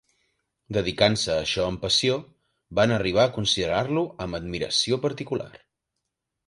[0.77, 2.17] Dedicant-se a això amb passió,
[2.81, 5.51] van arribar a considerar-lo amb admiració particular.